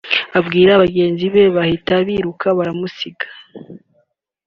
abwira 0.39 0.71
bagenzi 0.81 1.25
be 1.33 1.43
bahita 1.55 1.93
biruka 2.07 2.47
baramusiga 2.57 3.27